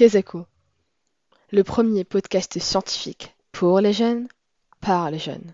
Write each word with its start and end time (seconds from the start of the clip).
Kezako, 0.00 0.46
le 1.52 1.62
premier 1.62 2.04
podcast 2.04 2.58
scientifique 2.58 3.34
pour 3.52 3.80
les 3.80 3.92
jeunes, 3.92 4.28
par 4.80 5.10
les 5.10 5.18
jeunes. 5.18 5.52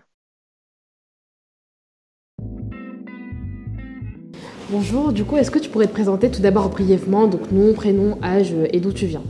Bonjour, 4.69 5.11
du 5.11 5.25
coup, 5.25 5.35
est-ce 5.35 5.51
que 5.51 5.59
tu 5.59 5.69
pourrais 5.69 5.87
te 5.87 5.91
présenter 5.91 6.31
tout 6.31 6.41
d'abord 6.41 6.69
brièvement, 6.69 7.27
donc 7.27 7.51
nom, 7.51 7.73
prénom, 7.73 8.17
âge 8.23 8.53
et 8.71 8.79
d'où 8.79 8.93
tu 8.93 9.05
viens? 9.05 9.23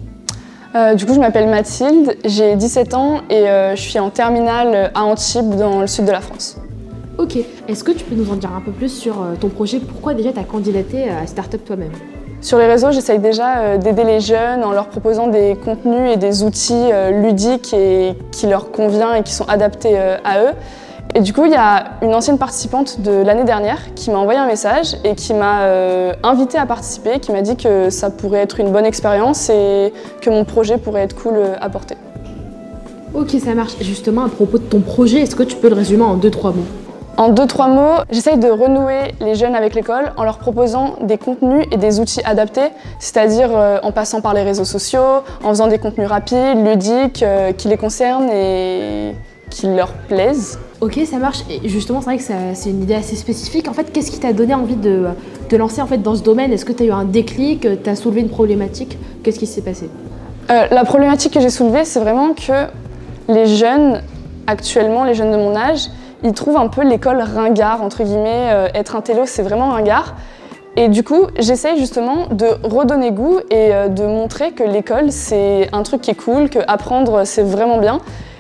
Euh, 0.76 0.94
du 0.94 1.08
coup, 1.08 1.16
je 1.16 1.20
m'appelle 1.20 1.50
Mathilde, 1.50 2.16
j'ai 2.24 2.56
17 2.56 2.94
ans 2.94 3.24
et 3.32 3.50
euh, 3.50 3.76
je 3.76 3.82
suis 3.82 3.98
en 3.98 4.12
terminale 4.12 4.92
à 4.94 5.04
Antibes 5.04 5.56
dans 5.56 5.82
le 5.82 5.88
sud 5.88 6.06
de 6.06 6.12
la 6.12 6.22
France. 6.22 6.58
Ok, 7.18 7.40
est-ce 7.68 7.84
que 7.84 7.92
tu 7.92 8.06
peux 8.06 8.14
nous 8.14 8.30
en 8.30 8.36
dire 8.36 8.52
un 8.52 8.62
peu 8.62 8.72
plus 8.72 8.90
sur 8.90 9.24
euh, 9.24 9.34
ton 9.34 9.50
projet? 9.50 9.80
Pourquoi 9.80 10.14
déjà 10.14 10.32
tu 10.32 10.38
as 10.38 10.44
candidaté 10.44 11.10
à 11.10 11.26
Startup 11.26 11.66
toi-même? 11.66 11.94
Sur 12.40 12.60
les 12.60 12.68
réseaux, 12.68 12.92
j'essaye 12.92 13.20
déjà 13.20 13.58
euh, 13.58 13.78
d'aider 13.78 14.04
les 14.04 14.20
jeunes 14.20 14.64
en 14.64 14.72
leur 14.72 14.88
proposant 14.88 15.28
des 15.28 15.56
contenus 15.56 16.14
et 16.14 16.18
des 16.18 16.44
outils 16.44 16.90
euh, 16.94 17.10
ludiques 17.10 17.74
et 17.74 18.14
qui 18.32 18.46
leur 18.46 18.72
convient 18.72 19.16
et 19.16 19.24
qui 19.24 19.34
sont 19.34 19.46
adaptés 19.46 19.98
euh, 19.98 20.18
à 20.24 20.44
eux. 20.44 20.52
Et 21.16 21.22
du 21.22 21.34
coup, 21.34 21.46
il 21.46 21.52
y 21.52 21.56
a 21.56 21.86
une 22.04 22.14
ancienne 22.14 22.38
participante 22.38 23.02
de 23.02 23.12
l'année 23.12 23.44
dernière 23.44 23.80
qui 23.96 24.12
m'a 24.12 24.20
envoyé 24.20 24.40
un 24.40 24.46
message 24.46 24.98
et 25.04 25.16
qui 25.16 25.34
m'a 25.34 25.64
invité 26.22 26.60
à 26.60 26.66
participer, 26.68 27.20
qui 27.20 27.32
m'a 27.32 27.42
dit 27.42 27.56
que 27.56 27.90
ça 27.90 28.12
pourrait 28.12 28.42
être 28.42 28.60
une 28.60 28.72
bonne 28.72 28.86
expérience 28.86 29.50
et 29.50 29.94
que 30.22 30.30
mon 30.30 30.44
projet 30.44 30.78
pourrait 30.78 31.04
être 31.04 31.16
cool 31.16 31.36
à 31.60 31.70
porter. 31.70 31.96
Ok, 33.16 33.32
ça 33.44 33.56
marche. 33.56 33.78
Justement, 33.82 34.26
à 34.26 34.30
propos 34.30 34.60
de 34.60 34.64
ton 34.64 34.82
projet, 34.82 35.22
est-ce 35.22 35.36
que 35.36 35.44
tu 35.44 35.56
peux 35.56 35.70
le 35.70 35.76
résumer 35.76 36.04
en 36.04 36.16
deux, 36.16 36.30
trois 36.30 36.52
mots? 36.52 36.87
En 37.18 37.30
deux, 37.30 37.48
trois 37.48 37.68
mots, 37.68 38.04
j'essaye 38.12 38.38
de 38.38 38.48
renouer 38.48 39.16
les 39.22 39.34
jeunes 39.34 39.56
avec 39.56 39.74
l'école 39.74 40.14
en 40.18 40.24
leur 40.24 40.38
proposant 40.38 40.98
des 41.02 41.18
contenus 41.18 41.66
et 41.72 41.78
des 41.78 42.00
outils 42.00 42.22
adaptés, 42.24 42.70
c'est-à-dire 43.00 43.50
euh, 43.52 43.80
en 43.82 43.92
passant 43.92 44.22
par 44.22 44.36
les 44.36 44.44
réseaux 44.44 44.66
sociaux, 44.66 45.24
en 45.44 45.50
faisant 45.50 45.66
des 45.66 45.80
contenus 45.80 46.08
rapides, 46.08 46.64
ludiques, 46.64 47.24
euh, 47.24 47.54
qui 47.54 47.70
les 47.70 47.78
concernent 47.78 48.30
et 48.30 49.16
qui 49.50 49.66
leur 49.66 49.94
plaisent. 49.94 50.60
Ok, 50.80 51.00
ça 51.10 51.18
marche. 51.18 51.40
Et 51.50 51.68
justement, 51.68 52.02
c'est 52.02 52.06
vrai 52.06 52.18
que 52.18 52.24
c'est 52.54 52.70
une 52.70 52.84
idée 52.84 52.94
assez 52.94 53.16
spécifique. 53.16 53.68
En 53.68 53.74
fait, 53.74 53.92
qu'est-ce 53.92 54.12
qui 54.12 54.20
t'a 54.20 54.32
donné 54.32 54.54
envie 54.54 54.76
de 54.76 55.08
te 55.50 55.56
lancer 55.56 55.82
en 55.82 55.88
fait, 55.88 55.98
dans 55.98 56.14
ce 56.14 56.22
domaine? 56.22 56.54
Est-ce 56.54 56.66
que 56.66 56.74
tu 56.74 56.84
as 56.84 56.86
eu 56.86 56.92
un 56.92 57.06
déclic? 57.06 57.68
Tu 57.84 57.90
as 57.90 57.96
soulevé 57.96 58.22
une 58.22 58.30
problématique? 58.30 58.96
Qu'est-ce 59.24 59.40
qui 59.40 59.48
s'est 59.48 59.62
passé? 59.62 59.90
Euh, 60.52 60.68
la 60.70 60.84
problématique 60.84 61.34
que 61.34 61.40
j'ai 61.40 61.50
soulevée, 61.50 61.84
c'est 61.84 62.00
vraiment 62.00 62.36
que 62.36 62.68
les 63.28 63.48
jeunes, 63.48 64.04
actuellement, 64.46 65.04
les 65.04 65.16
jeunes 65.16 65.32
de 65.32 65.38
mon 65.38 65.56
âge, 65.56 65.88
ils 66.24 66.34
trouvent 66.34 66.58
un 66.58 66.68
peu 66.68 66.84
l'école 66.84 67.22
ringard, 67.22 67.82
entre 67.82 68.04
guillemets. 68.04 68.50
Euh, 68.52 68.68
être 68.74 68.96
un 68.96 69.02
télo, 69.02 69.24
c'est 69.26 69.44
vraiment 69.44 69.70
ringard. 69.70 70.16
Et 70.76 70.90
du 70.90 71.04
coup, 71.04 71.26
j'essaye 71.40 71.78
justement 71.80 72.28
de 72.30 72.48
redonner 72.64 73.12
goût 73.12 73.40
et 73.50 73.74
euh, 73.74 73.88
de 73.88 74.04
montrer 74.04 74.52
que 74.52 74.64
l'école, 74.64 75.12
c'est 75.12 75.70
un 75.74 75.84
truc 75.84 76.02
qui 76.02 76.12
est 76.12 76.16
cool, 76.16 76.50
que 76.50 76.60
apprendre, 76.68 77.26
c'est 77.26 77.44
vraiment 77.44 77.80
bien, 77.80 78.00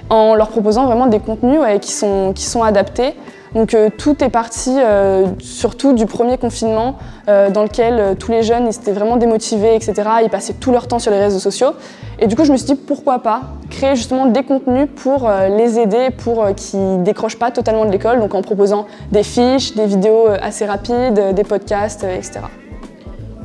en 0.09 0.35
leur 0.35 0.49
proposant 0.49 0.85
vraiment 0.85 1.07
des 1.07 1.19
contenus 1.19 1.59
qui 1.81 1.91
sont 1.91 2.63
adaptés. 2.63 3.15
Donc 3.55 3.73
euh, 3.73 3.89
tout 3.95 4.23
est 4.23 4.29
parti 4.29 4.71
euh, 4.77 5.27
surtout 5.39 5.93
du 5.93 6.05
premier 6.05 6.37
confinement 6.37 6.97
euh, 7.27 7.49
dans 7.49 7.63
lequel 7.63 8.15
tous 8.17 8.31
les 8.31 8.43
jeunes 8.43 8.67
étaient 8.67 8.91
vraiment 8.91 9.17
démotivés, 9.17 9.75
etc. 9.75 9.93
Ils 10.23 10.29
passaient 10.29 10.53
tout 10.53 10.71
leur 10.71 10.87
temps 10.87 10.99
sur 10.99 11.11
les 11.11 11.19
réseaux 11.19 11.39
sociaux. 11.39 11.71
Et 12.19 12.27
du 12.27 12.35
coup, 12.35 12.45
je 12.45 12.51
me 12.51 12.57
suis 12.57 12.67
dit 12.67 12.75
pourquoi 12.75 13.19
pas 13.19 13.41
créer 13.69 13.95
justement 13.95 14.25
des 14.25 14.43
contenus 14.43 14.87
pour 14.95 15.29
les 15.49 15.77
aider, 15.77 16.09
pour 16.09 16.47
qu'ils 16.55 17.03
décrochent 17.03 17.37
pas 17.37 17.51
totalement 17.51 17.85
de 17.85 17.91
l'école, 17.91 18.19
donc 18.19 18.33
en 18.33 18.41
proposant 18.41 18.87
des 19.11 19.23
fiches, 19.23 19.75
des 19.75 19.85
vidéos 19.85 20.27
assez 20.41 20.65
rapides, 20.65 21.33
des 21.35 21.43
podcasts, 21.43 22.03
etc. 22.03 22.39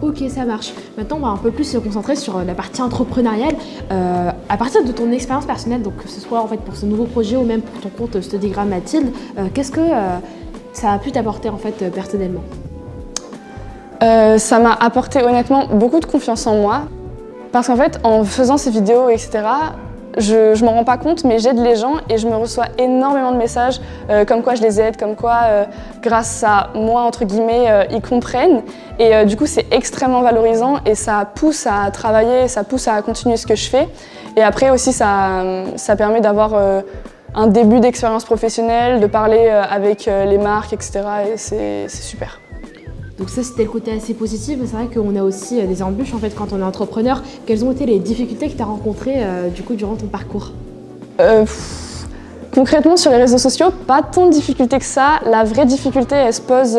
Ok, 0.02 0.24
ça 0.28 0.44
marche. 0.44 0.72
Maintenant, 0.98 1.18
on 1.18 1.20
va 1.20 1.28
un 1.28 1.36
peu 1.36 1.52
plus 1.52 1.62
se 1.62 1.78
concentrer 1.78 2.16
sur 2.16 2.36
euh, 2.36 2.44
la 2.44 2.54
partie 2.54 2.82
entrepreneuriale. 2.82 3.54
Euh, 3.92 4.30
à 4.48 4.56
partir 4.56 4.84
de 4.84 4.90
ton 4.90 5.12
expérience 5.12 5.46
personnelle, 5.46 5.82
donc 5.82 5.96
que 5.96 6.08
ce 6.08 6.20
soit 6.20 6.40
en 6.40 6.48
fait 6.48 6.56
pour 6.56 6.74
ce 6.74 6.86
nouveau 6.86 7.04
projet 7.04 7.36
ou 7.36 7.44
même 7.44 7.62
pour 7.62 7.80
ton 7.80 7.88
compte 7.88 8.20
Studygram 8.20 8.68
Mathilde, 8.68 9.12
euh, 9.38 9.46
qu'est-ce 9.54 9.70
que 9.70 9.80
euh, 9.80 10.18
ça 10.72 10.90
a 10.90 10.98
pu 10.98 11.12
t'apporter 11.12 11.50
en 11.50 11.56
fait 11.56 11.82
euh, 11.82 11.90
personnellement? 11.90 12.42
Euh, 14.02 14.38
ça 14.38 14.58
m'a 14.58 14.72
apporté 14.72 15.22
honnêtement 15.22 15.68
beaucoup 15.68 16.00
de 16.00 16.06
confiance 16.06 16.48
en 16.48 16.56
moi. 16.56 16.82
Parce 17.52 17.68
qu'en 17.68 17.76
fait, 17.76 18.00
en 18.02 18.24
faisant 18.24 18.56
ces 18.56 18.70
vidéos, 18.70 19.08
etc., 19.08 19.42
je, 20.18 20.54
je 20.54 20.64
m'en 20.64 20.72
rends 20.72 20.84
pas 20.84 20.98
compte, 20.98 21.24
mais 21.24 21.38
j'aide 21.38 21.58
les 21.58 21.76
gens 21.76 21.96
et 22.08 22.18
je 22.18 22.26
me 22.26 22.34
reçois 22.34 22.66
énormément 22.78 23.32
de 23.32 23.36
messages 23.36 23.80
euh, 24.10 24.24
comme 24.24 24.42
quoi 24.42 24.54
je 24.54 24.62
les 24.62 24.80
aide, 24.80 24.96
comme 24.96 25.16
quoi, 25.16 25.40
euh, 25.44 25.64
grâce 26.02 26.44
à 26.46 26.70
moi, 26.74 27.02
entre 27.02 27.24
guillemets, 27.24 27.70
euh, 27.70 27.84
ils 27.90 28.02
comprennent. 28.02 28.62
Et 28.98 29.24
du 29.24 29.36
coup, 29.36 29.46
c'est 29.46 29.66
extrêmement 29.72 30.20
valorisant 30.20 30.76
et 30.86 30.94
ça 30.94 31.26
pousse 31.34 31.66
à 31.66 31.90
travailler, 31.90 32.46
ça 32.46 32.62
pousse 32.62 32.86
à 32.86 33.00
continuer 33.02 33.36
ce 33.36 33.46
que 33.46 33.56
je 33.56 33.68
fais. 33.68 33.88
Et 34.36 34.42
après 34.42 34.70
aussi, 34.70 34.92
ça, 34.92 35.42
ça 35.76 35.96
permet 35.96 36.20
d'avoir 36.20 36.54
un 37.34 37.46
début 37.48 37.80
d'expérience 37.80 38.24
professionnelle, 38.24 39.00
de 39.00 39.06
parler 39.06 39.48
avec 39.48 40.04
les 40.06 40.38
marques, 40.38 40.72
etc. 40.72 41.00
Et 41.32 41.36
c'est 41.36 41.88
super. 41.88 42.41
Donc 43.18 43.28
ça, 43.28 43.42
c'était 43.42 43.64
le 43.64 43.68
côté 43.68 43.92
assez 43.92 44.14
positif, 44.14 44.58
mais 44.60 44.66
c'est 44.66 44.76
vrai 44.76 44.88
qu'on 44.92 45.14
a 45.16 45.22
aussi 45.22 45.60
euh, 45.60 45.66
des 45.66 45.82
embûches 45.82 46.14
en 46.14 46.18
fait 46.18 46.34
quand 46.34 46.52
on 46.52 46.60
est 46.60 46.64
entrepreneur. 46.64 47.22
Quelles 47.46 47.64
ont 47.64 47.72
été 47.72 47.86
les 47.86 47.98
difficultés 47.98 48.48
que 48.48 48.56
tu 48.56 48.62
as 48.62 48.66
rencontrées 48.66 49.16
euh, 49.18 49.48
du 49.48 49.62
coup 49.62 49.74
durant 49.74 49.96
ton 49.96 50.06
parcours 50.06 50.52
Euh, 51.20 51.44
concrètement, 52.54 52.96
sur 52.96 53.10
les 53.10 53.18
réseaux 53.18 53.38
sociaux, 53.38 53.70
pas 53.86 54.02
tant 54.02 54.26
de 54.26 54.32
difficultés 54.32 54.78
que 54.78 54.84
ça. 54.84 55.20
La 55.26 55.44
vraie 55.44 55.66
difficulté, 55.66 56.14
elle 56.14 56.32
se 56.32 56.40
pose 56.40 56.78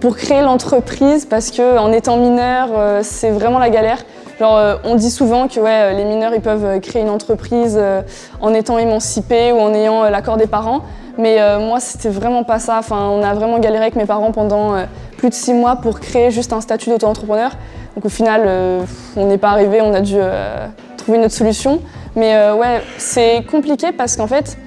pour 0.00 0.16
créer 0.16 0.42
l'entreprise 0.42 1.24
parce 1.24 1.50
que 1.52 1.78
en 1.78 1.92
étant 1.92 2.16
mineur, 2.16 2.68
c'est 3.02 3.30
vraiment 3.30 3.60
la 3.60 3.70
galère. 3.70 4.04
Genre, 4.42 4.56
euh, 4.56 4.74
on 4.82 4.96
dit 4.96 5.12
souvent 5.12 5.46
que 5.46 5.60
ouais, 5.60 5.94
les 5.94 6.02
mineurs, 6.02 6.34
ils 6.34 6.40
peuvent 6.40 6.64
euh, 6.64 6.80
créer 6.80 7.02
une 7.02 7.10
entreprise 7.10 7.76
euh, 7.80 8.02
en 8.40 8.52
étant 8.54 8.76
émancipés 8.76 9.52
ou 9.52 9.60
en 9.60 9.72
ayant 9.72 10.02
euh, 10.02 10.10
l'accord 10.10 10.36
des 10.36 10.48
parents. 10.48 10.80
Mais 11.16 11.40
euh, 11.40 11.60
moi, 11.60 11.78
c'était 11.78 12.08
vraiment 12.08 12.42
pas 12.42 12.58
ça. 12.58 12.80
On 12.90 13.22
a 13.22 13.34
vraiment 13.34 13.60
galéré 13.60 13.84
avec 13.84 13.94
mes 13.94 14.04
parents 14.04 14.32
pendant 14.32 14.74
euh, 14.74 14.82
plus 15.16 15.28
de 15.28 15.34
six 15.34 15.54
mois 15.54 15.76
pour 15.76 16.00
créer 16.00 16.32
juste 16.32 16.52
un 16.52 16.60
statut 16.60 16.90
d'auto-entrepreneur. 16.90 17.52
Donc 17.94 18.04
au 18.04 18.08
final, 18.08 18.42
euh, 18.44 18.80
on 19.16 19.26
n'est 19.26 19.38
pas 19.38 19.50
arrivé, 19.50 19.80
on 19.80 19.94
a 19.94 20.00
dû 20.00 20.16
euh, 20.16 20.66
trouver 20.96 21.18
une 21.18 21.24
autre 21.26 21.34
solution. 21.34 21.78
Mais 22.16 22.34
euh, 22.34 22.56
ouais, 22.56 22.82
c'est 22.98 23.44
compliqué 23.48 23.92
parce 23.92 24.16
qu'en 24.16 24.26
fait, 24.26 24.58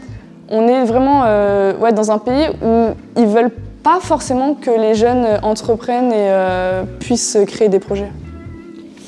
on 0.48 0.70
est 0.70 0.86
vraiment 0.86 1.24
euh, 1.26 1.92
dans 1.92 2.12
un 2.12 2.18
pays 2.18 2.48
où 2.64 2.92
ils 3.18 3.28
veulent 3.28 3.52
pas 3.84 4.00
forcément 4.00 4.54
que 4.54 4.72
les 4.72 4.96
jeunes 4.96 5.28
entreprennent 5.44 6.14
et 6.14 6.30
euh, 6.30 6.84
puissent 7.02 7.38
créer 7.46 7.68
des 7.68 7.80
projets. 7.80 8.10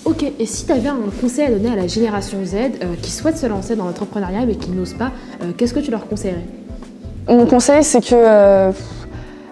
Ok, 0.07 0.23
et 0.39 0.45
si 0.45 0.65
tu 0.65 0.71
avais 0.71 0.87
un 0.87 0.95
conseil 1.19 1.47
à 1.47 1.49
donner 1.49 1.69
à 1.69 1.75
la 1.75 1.87
génération 1.87 2.37
Z 2.45 2.55
euh, 2.55 2.95
qui 3.01 3.11
souhaite 3.11 3.37
se 3.37 3.45
lancer 3.45 3.75
dans 3.75 3.83
l'entrepreneuriat 3.83 4.45
mais 4.45 4.55
qui 4.55 4.71
n'ose 4.71 4.93
pas, 4.93 5.11
euh, 5.41 5.51
qu'est-ce 5.57 5.73
que 5.73 5.81
tu 5.81 5.91
leur 5.91 6.07
conseillerais? 6.07 6.45
Mon 7.27 7.45
conseil, 7.45 7.83
c'est 7.83 7.99
que 7.99 8.15
euh, 8.15 8.71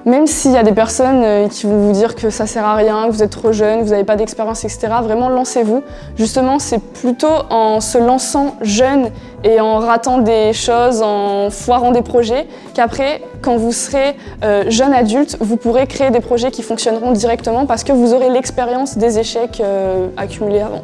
même 0.05 0.27
s'il 0.27 0.51
y 0.51 0.57
a 0.57 0.63
des 0.63 0.71
personnes 0.71 1.49
qui 1.49 1.65
vont 1.65 1.87
vous 1.87 1.91
dire 1.91 2.15
que 2.15 2.29
ça 2.29 2.47
sert 2.47 2.63
à 2.63 2.75
rien, 2.75 3.07
que 3.07 3.11
vous 3.11 3.21
êtes 3.21 3.31
trop 3.31 3.51
jeune, 3.51 3.79
que 3.79 3.83
vous 3.83 3.89
n'avez 3.89 4.05
pas 4.05 4.15
d'expérience, 4.15 4.63
etc., 4.63 4.87
vraiment 5.03 5.27
lancez-vous. 5.27 5.83
Justement, 6.15 6.57
c'est 6.57 6.79
plutôt 6.79 7.35
en 7.49 7.81
se 7.81 7.97
lançant 7.97 8.55
jeune 8.61 9.09
et 9.43 9.59
en 9.59 9.79
ratant 9.79 10.19
des 10.19 10.53
choses, 10.53 11.01
en 11.01 11.49
foirant 11.49 11.91
des 11.91 12.01
projets, 12.01 12.47
qu'après, 12.73 13.21
quand 13.45 13.57
vous 13.57 13.71
serez 13.71 14.15
euh, 14.43 14.63
jeune 14.69 14.91
adulte, 14.91 15.37
vous 15.39 15.55
pourrez 15.55 15.85
créer 15.85 16.09
des 16.09 16.19
projets 16.19 16.49
qui 16.49 16.63
fonctionneront 16.63 17.11
directement 17.11 17.67
parce 17.67 17.83
que 17.83 17.91
vous 17.91 18.13
aurez 18.13 18.31
l'expérience 18.31 18.97
des 18.97 19.19
échecs 19.19 19.61
euh, 19.63 20.07
accumulés 20.17 20.61
avant. 20.61 20.83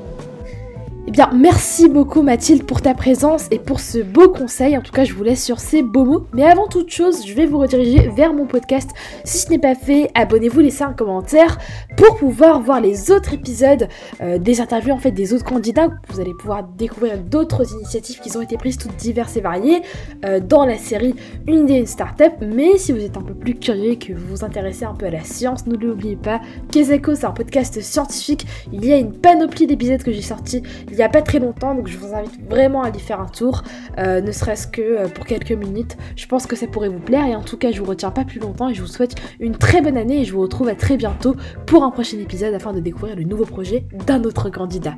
Eh 1.07 1.11
bien, 1.11 1.31
merci 1.33 1.89
beaucoup 1.89 2.21
Mathilde 2.21 2.63
pour 2.63 2.81
ta 2.81 2.93
présence 2.93 3.47
et 3.49 3.57
pour 3.57 3.79
ce 3.79 3.97
beau 3.97 4.29
conseil. 4.29 4.77
En 4.77 4.81
tout 4.81 4.91
cas, 4.91 5.03
je 5.03 5.13
vous 5.13 5.23
laisse 5.23 5.43
sur 5.43 5.59
ces 5.59 5.81
beaux 5.81 6.05
mots. 6.05 6.27
Mais 6.33 6.43
avant 6.43 6.67
toute 6.67 6.91
chose, 6.91 7.25
je 7.25 7.33
vais 7.33 7.47
vous 7.47 7.57
rediriger 7.57 8.09
vers 8.15 8.33
mon 8.33 8.45
podcast. 8.45 8.91
Si 9.23 9.39
ce 9.39 9.49
n'est 9.49 9.57
pas 9.57 9.73
fait, 9.73 10.11
abonnez-vous, 10.13 10.59
laissez 10.59 10.83
un 10.83 10.93
commentaire 10.93 11.57
pour 12.01 12.17
pouvoir 12.17 12.59
voir 12.59 12.81
les 12.81 13.11
autres 13.11 13.35
épisodes 13.35 13.87
euh, 14.21 14.39
des 14.39 14.59
interviews 14.59 14.91
en 14.91 14.97
fait 14.97 15.11
des 15.11 15.35
autres 15.35 15.45
candidats. 15.45 15.89
Vous 16.09 16.19
allez 16.19 16.33
pouvoir 16.33 16.63
découvrir 16.63 17.19
d'autres 17.19 17.73
initiatives 17.73 18.19
qui 18.19 18.35
ont 18.35 18.41
été 18.41 18.57
prises, 18.57 18.79
toutes 18.79 18.95
diverses 18.95 19.37
et 19.37 19.41
variées, 19.41 19.83
euh, 20.25 20.39
dans 20.39 20.65
la 20.65 20.79
série 20.79 21.13
Une 21.45 21.65
idée, 21.65 21.75
une 21.75 21.85
start-up. 21.85 22.33
Mais 22.41 22.79
si 22.79 22.91
vous 22.91 23.01
êtes 23.01 23.17
un 23.17 23.21
peu 23.21 23.35
plus 23.35 23.53
curieux 23.53 23.91
et 23.91 23.97
que 23.99 24.13
vous 24.13 24.29
vous 24.29 24.43
intéressez 24.43 24.83
un 24.83 24.95
peu 24.95 25.05
à 25.05 25.11
la 25.11 25.23
science, 25.23 25.67
ne 25.67 25.75
l'oubliez 25.75 26.15
pas. 26.15 26.41
Kezako, 26.71 27.13
c'est 27.13 27.25
un 27.25 27.33
podcast 27.33 27.79
scientifique. 27.81 28.47
Il 28.73 28.83
y 28.83 28.91
a 28.91 28.97
une 28.97 29.13
panoplie 29.13 29.67
d'épisodes 29.67 30.01
que 30.01 30.11
j'ai 30.11 30.23
sortis 30.23 30.63
il 30.89 30.95
n'y 30.95 31.03
a 31.03 31.09
pas 31.09 31.21
très 31.21 31.37
longtemps, 31.37 31.75
donc 31.75 31.87
je 31.87 31.99
vous 31.99 32.15
invite 32.15 32.49
vraiment 32.49 32.81
à 32.81 32.89
y 32.89 32.99
faire 32.99 33.21
un 33.21 33.27
tour, 33.27 33.61
euh, 33.99 34.21
ne 34.21 34.31
serait-ce 34.31 34.65
que 34.65 35.07
pour 35.09 35.27
quelques 35.27 35.51
minutes. 35.51 35.97
Je 36.15 36.25
pense 36.25 36.47
que 36.47 36.55
ça 36.55 36.65
pourrait 36.65 36.89
vous 36.89 36.99
plaire 36.99 37.27
et 37.27 37.35
en 37.35 37.43
tout 37.43 37.57
cas, 37.57 37.71
je 37.71 37.79
vous 37.79 37.85
retiens 37.85 38.09
pas 38.09 38.25
plus 38.25 38.39
longtemps 38.39 38.69
et 38.69 38.73
je 38.73 38.81
vous 38.81 38.87
souhaite 38.87 39.13
une 39.39 39.55
très 39.55 39.81
bonne 39.81 39.97
année 39.97 40.21
et 40.21 40.25
je 40.25 40.33
vous 40.33 40.41
retrouve 40.41 40.67
à 40.67 40.75
très 40.75 40.97
bientôt 40.97 41.35
pour 41.67 41.90
prochain 41.91 42.17
épisode 42.19 42.53
afin 42.53 42.73
de 42.73 42.79
découvrir 42.79 43.15
le 43.15 43.23
nouveau 43.23 43.45
projet 43.45 43.85
d'un 44.07 44.23
autre 44.23 44.49
candidat. 44.49 44.95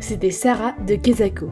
C'était 0.00 0.30
Sarah 0.30 0.74
de 0.86 0.96
Kezako. 0.96 1.50